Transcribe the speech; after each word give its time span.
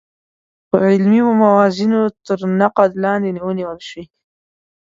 په 0.69 0.77
علمي 0.87 1.21
موازینو 1.41 2.01
تر 2.25 2.39
نقد 2.61 2.91
لاندې 3.03 3.29
ونیول 3.47 3.79
شي. 3.89 4.03